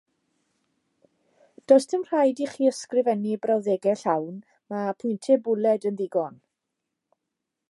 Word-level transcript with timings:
Does 1.71 1.85
dim 1.91 2.05
rhaid 2.07 2.41
i 2.45 2.49
chi 2.55 2.71
ysgrifennu 2.71 3.37
brawddegau 3.45 4.01
llawn, 4.05 4.43
mae 4.73 4.99
pwyntiau 5.03 5.45
bwled 5.49 5.91
yn 5.93 6.01
ddigon. 6.05 6.45